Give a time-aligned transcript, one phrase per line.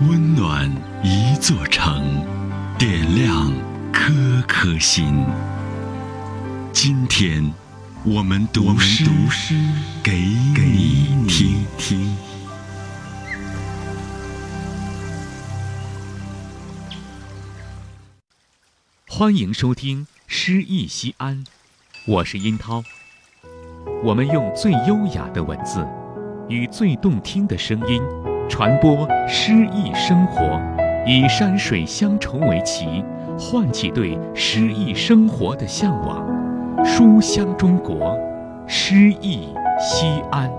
[0.00, 0.68] 温暖
[1.04, 2.24] 一座城，
[2.78, 3.52] 点亮
[3.92, 4.12] 颗
[4.48, 5.24] 颗心。
[6.72, 7.52] 今天，
[8.04, 9.04] 我们读诗
[10.02, 12.16] 给你听听。
[19.06, 21.44] 欢迎收听《诗意西安》，
[22.06, 22.82] 我是殷涛。
[24.02, 25.86] 我们用最优雅的文字，
[26.48, 28.02] 与最动听的声音。
[28.52, 30.60] 传播诗意生活，
[31.06, 33.02] 以山水乡愁为旗，
[33.38, 36.22] 唤起对诗意生活的向往。
[36.84, 38.14] 书香中国，
[38.68, 39.48] 诗意
[39.80, 40.52] 西安。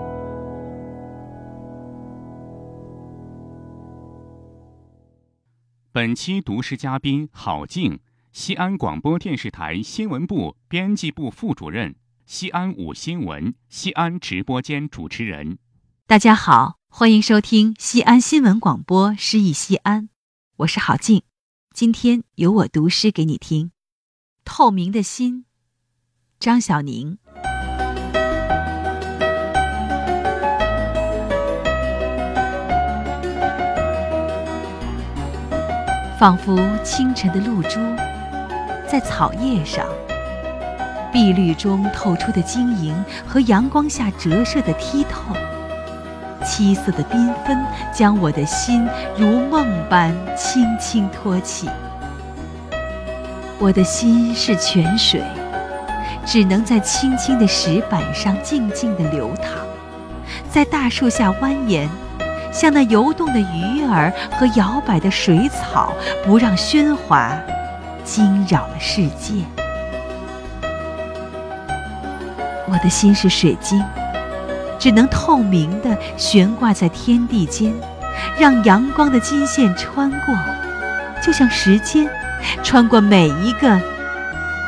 [5.92, 8.00] 本期读诗嘉宾郝静，
[8.32, 11.94] 西安广播电视台新闻部编辑部副主任，
[12.26, 15.60] 西安五新闻西安直播间主持人。
[16.08, 16.83] 大家好。
[16.96, 20.04] 欢迎收听西安新闻广播《诗意西安》，
[20.58, 21.24] 我是郝静，
[21.74, 23.66] 今天由我读诗给你听。
[24.46, 25.40] 《透明的心》，
[26.40, 27.18] 张小宁。
[36.20, 37.80] 仿佛清晨的露珠，
[38.88, 39.84] 在草叶上，
[41.12, 45.36] 碧绿中透出的晶莹和阳光下折射的剔透。
[46.44, 47.64] 七色的缤纷，
[47.94, 51.70] 将我的心如梦般轻轻托起。
[53.60, 55.22] 我的心是泉水，
[56.26, 59.46] 只能在青青的石板上静静地流淌，
[60.50, 61.88] 在大树下蜿蜒，
[62.52, 65.94] 像那游动的鱼儿和摇摆的水草，
[66.26, 67.38] 不让喧哗
[68.04, 69.44] 惊扰了世界。
[72.68, 73.82] 我的心是水晶。
[74.84, 77.74] 只能透明的悬挂在天地间，
[78.38, 80.36] 让阳光的金线穿过，
[81.22, 82.06] 就像时间
[82.62, 83.80] 穿过每一个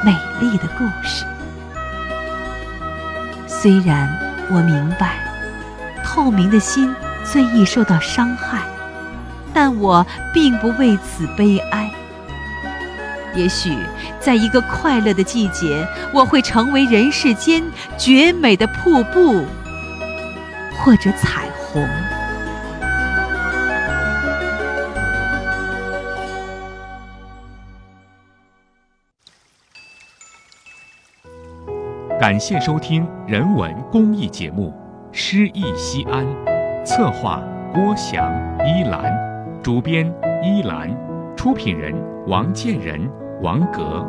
[0.05, 1.25] 美丽的故事。
[3.45, 4.09] 虽然
[4.49, 5.17] 我明白，
[6.01, 6.95] 透明的心
[7.25, 8.59] 最易受到伤害，
[9.53, 11.91] 但我并不为此悲哀。
[13.35, 13.77] 也许
[14.21, 17.61] 在一个快乐的季节，我会成为人世间
[17.97, 19.43] 绝美的瀑布。
[20.77, 21.87] 或者彩虹。
[32.17, 34.73] 感谢收听人文公益节目
[35.15, 36.25] 《诗意西安》，
[36.83, 37.43] 策划
[37.73, 38.33] 郭翔、
[38.65, 39.13] 依兰，
[39.61, 40.89] 主编依兰，
[41.35, 41.93] 出品人
[42.25, 43.07] 王建仁、
[43.41, 44.03] 王格。